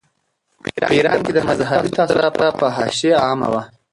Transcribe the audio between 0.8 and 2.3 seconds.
په ایران کې د مذهبي تعصب سره